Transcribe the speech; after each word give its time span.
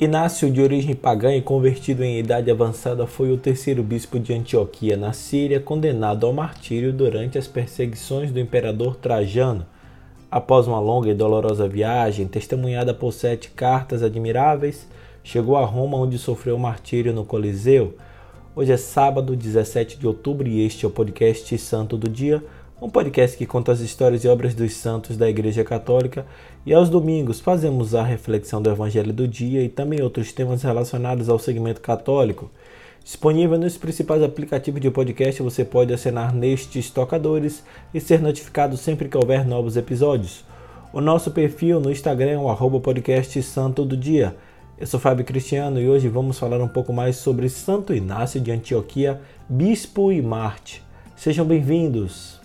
Inácio, 0.00 0.48
de 0.48 0.62
origem 0.62 0.94
pagã 0.94 1.34
e 1.34 1.42
convertido 1.42 2.04
em 2.04 2.20
idade 2.20 2.48
avançada, 2.48 3.04
foi 3.04 3.32
o 3.32 3.36
terceiro 3.36 3.82
bispo 3.82 4.16
de 4.20 4.32
Antioquia, 4.32 4.96
na 4.96 5.12
Síria, 5.12 5.58
condenado 5.58 6.24
ao 6.24 6.32
martírio 6.32 6.92
durante 6.92 7.36
as 7.36 7.48
perseguições 7.48 8.30
do 8.30 8.38
imperador 8.38 8.94
Trajano. 8.94 9.66
Após 10.30 10.68
uma 10.68 10.78
longa 10.78 11.10
e 11.10 11.14
dolorosa 11.14 11.66
viagem, 11.66 12.28
testemunhada 12.28 12.94
por 12.94 13.12
sete 13.12 13.50
cartas 13.50 14.04
admiráveis, 14.04 14.86
chegou 15.24 15.56
a 15.56 15.64
Roma, 15.64 15.98
onde 15.98 16.16
sofreu 16.16 16.56
martírio 16.56 17.12
no 17.12 17.24
Coliseu. 17.24 17.96
Hoje 18.54 18.70
é 18.70 18.76
sábado, 18.76 19.34
17 19.34 19.98
de 19.98 20.06
outubro, 20.06 20.46
e 20.46 20.64
este 20.64 20.84
é 20.84 20.88
o 20.88 20.92
podcast 20.92 21.58
Santo 21.58 21.96
do 21.96 22.08
Dia 22.08 22.40
um 22.80 22.88
podcast 22.88 23.36
que 23.36 23.44
conta 23.44 23.72
as 23.72 23.80
histórias 23.80 24.22
e 24.22 24.28
obras 24.28 24.54
dos 24.54 24.74
santos 24.74 25.16
da 25.16 25.28
Igreja 25.28 25.64
Católica, 25.64 26.24
e 26.64 26.72
aos 26.72 26.88
domingos 26.88 27.40
fazemos 27.40 27.94
a 27.94 28.04
reflexão 28.04 28.62
do 28.62 28.70
Evangelho 28.70 29.12
do 29.12 29.26
dia 29.26 29.64
e 29.64 29.68
também 29.68 30.00
outros 30.00 30.32
temas 30.32 30.62
relacionados 30.62 31.28
ao 31.28 31.38
segmento 31.40 31.80
católico. 31.80 32.50
Disponível 33.02 33.58
nos 33.58 33.76
principais 33.76 34.22
aplicativos 34.22 34.80
de 34.80 34.90
podcast, 34.90 35.42
você 35.42 35.64
pode 35.64 35.92
assinar 35.92 36.32
nestes 36.32 36.88
tocadores 36.88 37.64
e 37.92 38.00
ser 38.00 38.20
notificado 38.20 38.76
sempre 38.76 39.08
que 39.08 39.16
houver 39.16 39.44
novos 39.44 39.76
episódios. 39.76 40.44
O 40.92 41.00
nosso 41.00 41.32
perfil 41.32 41.80
no 41.80 41.90
Instagram 41.90 42.32
é 42.32 42.38
o 42.38 42.80
podcast 42.80 43.42
Santo 43.42 43.84
do 43.84 43.96
Dia. 43.96 44.36
Eu 44.78 44.86
sou 44.86 45.00
Fábio 45.00 45.24
Cristiano 45.24 45.80
e 45.80 45.88
hoje 45.88 46.06
vamos 46.06 46.38
falar 46.38 46.60
um 46.60 46.68
pouco 46.68 46.92
mais 46.92 47.16
sobre 47.16 47.48
Santo 47.48 47.92
Inácio 47.92 48.40
de 48.40 48.52
Antioquia, 48.52 49.20
Bispo 49.48 50.12
e 50.12 50.22
Marte. 50.22 50.84
Sejam 51.16 51.44
bem-vindos! 51.44 52.37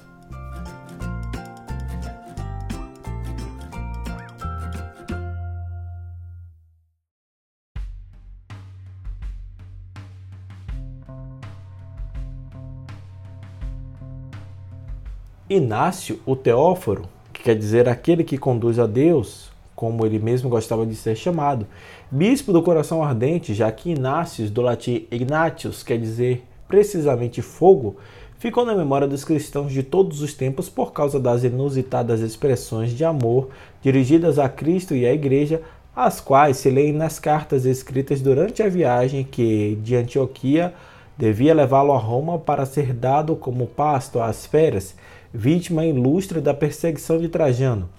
Inácio, 15.54 16.20
o 16.26 16.35
Teóforo, 16.35 17.04
que 17.32 17.43
quer 17.43 17.55
dizer 17.55 17.87
aquele 17.87 18.23
que 18.23 18.37
conduz 18.37 18.79
a 18.79 18.87
Deus, 18.87 19.51
como 19.76 20.05
ele 20.05 20.20
mesmo 20.20 20.49
gostava 20.49 20.85
de 20.85 20.95
ser 20.95 21.15
chamado, 21.15 21.68
bispo 22.10 22.51
do 22.51 22.63
coração 22.63 23.04
ardente, 23.04 23.54
já 23.54 23.71
que 23.71 23.91
Inácios, 23.91 24.49
do 24.49 24.62
latim 24.62 25.05
Ignatius, 25.12 25.84
quer 25.84 25.99
dizer 25.99 26.43
precisamente 26.68 27.41
fogo, 27.41 27.98
ficou 28.40 28.65
na 28.65 28.76
memória 28.76 29.07
dos 29.07 29.23
cristãos 29.23 29.71
de 29.71 29.84
todos 29.84 30.21
os 30.21 30.34
tempos 30.34 30.70
por 30.70 30.91
causa 30.91 31.20
das 31.20 31.43
inusitadas 31.43 32.20
expressões 32.21 32.91
de 32.91 33.05
amor 33.05 33.49
dirigidas 33.82 34.40
a 34.40 34.49
Cristo 34.49 34.95
e 34.95 35.05
à 35.05 35.13
Igreja, 35.13 35.62
as 35.95 36.20
quais 36.20 36.57
se 36.57 36.70
leem 36.70 36.93
nas 36.93 37.20
cartas 37.20 37.65
escritas 37.65 38.21
durante 38.21 38.63
a 38.63 38.70
viagem 38.70 39.23
que, 39.23 39.77
de 39.84 39.95
Antioquia, 39.95 40.73
devia 41.17 41.54
levá-lo 41.54 41.93
a 41.93 41.98
Roma 41.98 42.40
para 42.40 42.65
ser 42.65 42.91
dado 42.91 43.35
como 43.35 43.67
pasto 43.67 44.20
às 44.20 44.45
feras 44.45 44.95
vítima 45.34 45.84
ilustre 45.84 46.39
da 46.39 46.53
perseguição 46.53 47.17
de 47.17 47.27
Trajano. 47.27 47.89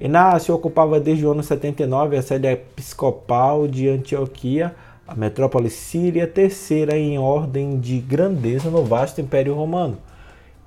Inácio 0.00 0.54
ocupava 0.54 0.98
desde 0.98 1.24
o 1.24 1.30
ano 1.30 1.42
79 1.42 2.16
a 2.16 2.22
sede 2.22 2.48
episcopal 2.48 3.68
de 3.68 3.88
Antioquia, 3.88 4.74
a 5.06 5.14
metrópole 5.14 5.70
síria, 5.70 6.26
terceira 6.26 6.98
em 6.98 7.18
ordem 7.18 7.78
de 7.78 7.98
grandeza 8.00 8.70
no 8.70 8.84
vasto 8.84 9.20
Império 9.20 9.54
Romano. 9.54 9.98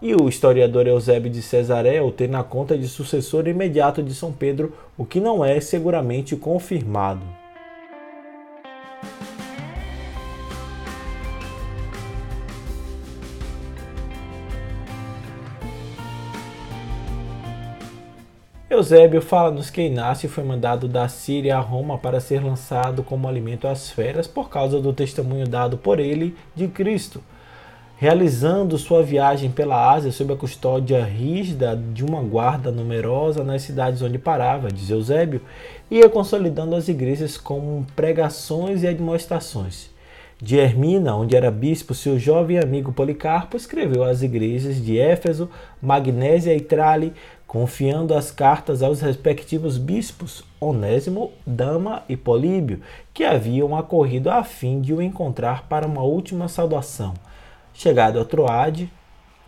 E 0.01 0.15
o 0.15 0.27
historiador 0.27 0.87
Eusébio 0.87 1.29
de 1.29 1.41
Cesaré 1.41 2.01
o 2.01 2.11
tem 2.11 2.27
na 2.27 2.43
conta 2.43 2.77
de 2.77 2.87
sucessor 2.87 3.47
imediato 3.47 4.01
de 4.01 4.15
São 4.15 4.31
Pedro, 4.31 4.73
o 4.97 5.05
que 5.05 5.19
não 5.19 5.45
é 5.45 5.59
seguramente 5.59 6.35
confirmado. 6.35 7.40
Eusébio 18.73 19.21
fala-nos 19.21 19.69
que 19.69 19.81
Inácio 19.81 20.29
foi 20.29 20.45
mandado 20.45 20.87
da 20.87 21.05
Síria 21.09 21.57
a 21.57 21.59
Roma 21.59 21.97
para 21.97 22.21
ser 22.21 22.41
lançado 22.41 23.03
como 23.03 23.27
alimento 23.27 23.67
às 23.67 23.91
feras 23.91 24.27
por 24.27 24.49
causa 24.49 24.79
do 24.79 24.93
testemunho 24.93 25.45
dado 25.45 25.77
por 25.77 25.99
ele 25.99 26.37
de 26.55 26.69
Cristo. 26.69 27.21
Realizando 27.97 28.77
sua 28.77 29.03
viagem 29.03 29.51
pela 29.51 29.91
Ásia 29.91 30.09
sob 30.13 30.31
a 30.31 30.37
custódia 30.37 31.03
rígida 31.03 31.75
de 31.75 32.05
uma 32.05 32.21
guarda 32.21 32.71
numerosa 32.71 33.43
nas 33.43 33.61
cidades 33.61 34.01
onde 34.01 34.17
parava, 34.17 34.71
diz 34.71 34.89
Eusébio, 34.89 35.41
ia 35.89 36.07
consolidando 36.07 36.73
as 36.73 36.87
igrejas 36.87 37.35
com 37.35 37.83
pregações 37.93 38.83
e 38.83 38.87
admoestações. 38.87 39.91
De 40.41 40.57
Hermina, 40.57 41.15
onde 41.15 41.35
era 41.35 41.51
bispo, 41.51 41.93
seu 41.93 42.17
jovem 42.17 42.57
amigo 42.57 42.91
Policarpo 42.91 43.55
escreveu 43.55 44.03
às 44.03 44.23
igrejas 44.23 44.83
de 44.83 44.97
Éfeso, 44.97 45.47
Magnésia 45.79 46.55
e 46.55 46.59
Trale, 46.59 47.13
confiando 47.51 48.13
as 48.13 48.31
cartas 48.31 48.81
aos 48.81 49.01
respectivos 49.01 49.77
bispos 49.77 50.41
Onésimo, 50.57 51.33
Dama 51.45 52.01
e 52.07 52.15
Políbio, 52.15 52.79
que 53.13 53.25
haviam 53.25 53.75
acorrido 53.75 54.29
a 54.29 54.41
fim 54.41 54.79
de 54.79 54.93
o 54.93 55.01
encontrar 55.01 55.67
para 55.67 55.85
uma 55.85 56.01
última 56.01 56.47
saudação. 56.47 57.13
Chegado 57.73 58.21
a 58.21 58.23
Troade, 58.23 58.89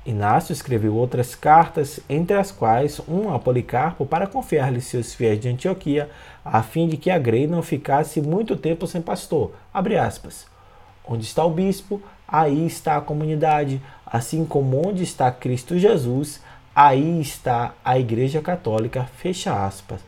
Inácio 0.05 0.51
escreveu 0.51 0.93
outras 0.97 1.33
cartas, 1.33 2.01
entre 2.09 2.35
as 2.35 2.51
quais 2.51 2.99
um 3.07 3.33
a 3.33 3.39
Policarpo 3.39 4.05
para 4.05 4.27
confiar-lhe 4.27 4.81
seus 4.81 5.13
fiéis 5.13 5.39
de 5.39 5.47
Antioquia, 5.47 6.09
a 6.43 6.61
fim 6.61 6.89
de 6.89 6.97
que 6.97 7.09
a 7.09 7.17
Grei 7.17 7.47
não 7.47 7.61
ficasse 7.61 8.21
muito 8.21 8.57
tempo 8.57 8.85
sem 8.85 9.01
pastor. 9.01 9.53
Onde 11.07 11.23
está 11.23 11.45
o 11.45 11.51
bispo, 11.51 12.01
aí 12.27 12.67
está 12.67 12.97
a 12.97 13.01
comunidade, 13.01 13.81
assim 14.05 14.43
como 14.43 14.89
onde 14.89 15.03
está 15.03 15.31
Cristo 15.31 15.79
Jesus, 15.79 16.41
Aí 16.75 17.22
está 17.22 17.75
a 17.85 18.00
Igreja 18.00 18.41
Católica, 18.41 19.03
fecha 19.17 19.66
aspas. 19.66 20.01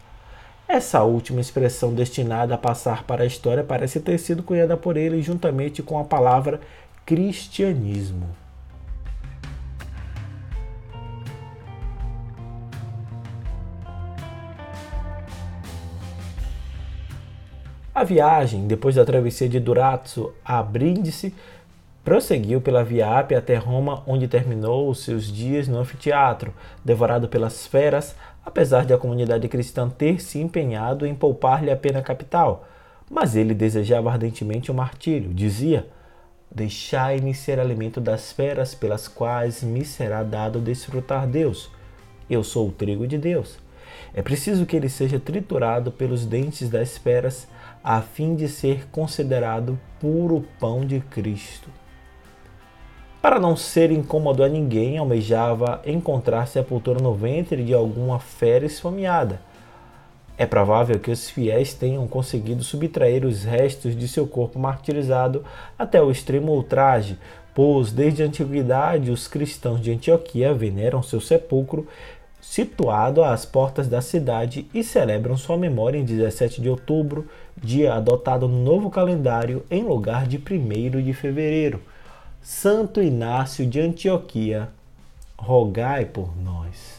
Essa 0.67 1.03
última 1.03 1.39
expressão 1.39 1.93
destinada 1.93 2.55
a 2.55 2.57
passar 2.57 3.03
para 3.03 3.23
a 3.23 3.27
história 3.27 3.63
parece 3.63 3.99
ter 3.99 4.17
sido 4.17 4.41
cunhada 4.41 4.75
por 4.75 4.97
ele 4.97 5.21
juntamente 5.21 5.83
com 5.83 5.99
a 5.99 6.03
palavra 6.03 6.59
cristianismo. 7.05 8.27
A 17.93 18.03
viagem, 18.03 18.67
depois 18.67 18.95
da 18.95 19.05
travessia 19.05 19.47
de 19.47 19.59
Durazzo 19.59 20.33
a 20.43 20.61
Brindisi, 20.63 21.33
Prosseguiu 22.05 22.61
pela 22.61 22.83
Via 22.83 23.17
Ápia 23.17 23.39
até 23.39 23.55
Roma, 23.55 24.03
onde 24.05 24.27
terminou 24.27 24.91
os 24.91 25.03
seus 25.03 25.25
dias 25.25 25.67
no 25.67 25.79
anfiteatro, 25.79 26.53
devorado 26.83 27.27
pelas 27.27 27.65
feras, 27.65 28.15
apesar 28.45 28.85
de 28.85 28.93
a 28.93 28.97
comunidade 28.97 29.47
cristã 29.47 29.89
ter 29.89 30.21
se 30.21 30.39
empenhado 30.39 31.07
em 31.07 31.15
poupar-lhe 31.15 31.71
a 31.71 31.75
pena 31.75 32.03
capital. 32.03 32.67
Mas 33.09 33.35
ele 33.35 33.55
desejava 33.55 34.11
ardentemente 34.11 34.69
o 34.69 34.73
martírio. 34.73 35.33
Dizia: 35.33 35.87
Deixai-me 36.51 37.33
ser 37.33 37.59
alimento 37.59 37.99
das 37.99 38.31
feras 38.31 38.75
pelas 38.75 39.07
quais 39.07 39.63
me 39.63 39.83
será 39.83 40.21
dado 40.21 40.61
desfrutar 40.61 41.25
Deus. 41.25 41.71
Eu 42.29 42.43
sou 42.43 42.67
o 42.67 42.71
trigo 42.71 43.07
de 43.07 43.17
Deus. 43.17 43.57
É 44.13 44.21
preciso 44.21 44.67
que 44.67 44.75
ele 44.75 44.89
seja 44.89 45.19
triturado 45.19 45.91
pelos 45.91 46.23
dentes 46.23 46.69
das 46.69 46.99
feras, 46.99 47.47
a 47.83 47.99
fim 47.99 48.35
de 48.35 48.47
ser 48.47 48.87
considerado 48.91 49.79
puro 49.99 50.45
pão 50.59 50.85
de 50.85 50.99
Cristo. 50.99 51.67
Para 53.25 53.39
não 53.39 53.55
ser 53.55 53.89
incômodo 53.89 54.43
a 54.43 54.47
ninguém, 54.47 54.99
almejava 54.99 55.81
encontrar 55.83 56.45
sepultura 56.45 57.01
no 57.01 57.15
ventre 57.15 57.63
de 57.63 57.73
alguma 57.73 58.19
fera 58.19 58.67
esfomeada. 58.67 59.41
É 60.37 60.45
provável 60.45 60.99
que 60.99 61.09
os 61.09 61.27
fiéis 61.27 61.73
tenham 61.73 62.07
conseguido 62.07 62.63
subtrair 62.63 63.25
os 63.25 63.43
restos 63.43 63.97
de 63.97 64.07
seu 64.07 64.27
corpo 64.27 64.59
martirizado 64.59 65.43
até 65.75 65.99
o 65.99 66.11
extremo 66.11 66.51
ultraje, 66.51 67.17
pois 67.55 67.91
desde 67.91 68.21
a 68.21 68.27
antiguidade 68.27 69.09
os 69.09 69.27
cristãos 69.27 69.81
de 69.81 69.91
Antioquia 69.91 70.53
veneram 70.53 71.01
seu 71.01 71.19
sepulcro 71.19 71.87
situado 72.39 73.23
às 73.23 73.43
portas 73.43 73.87
da 73.87 74.01
cidade 74.01 74.67
e 74.71 74.83
celebram 74.83 75.35
sua 75.35 75.57
memória 75.57 75.97
em 75.97 76.05
17 76.05 76.61
de 76.61 76.69
outubro, 76.69 77.27
dia 77.57 77.95
adotado 77.95 78.47
no 78.47 78.63
novo 78.63 78.91
calendário 78.91 79.65
em 79.71 79.81
lugar 79.81 80.27
de 80.27 80.37
1 80.37 81.01
de 81.01 81.11
fevereiro. 81.11 81.81
Santo 82.47 83.01
Inácio 83.01 83.65
de 83.65 83.81
Antioquia, 83.81 84.69
rogai 85.35 86.05
por 86.05 86.37
nós. 86.37 86.94